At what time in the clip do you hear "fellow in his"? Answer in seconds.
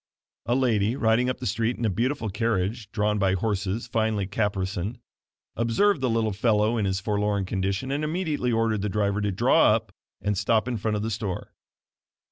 6.33-6.99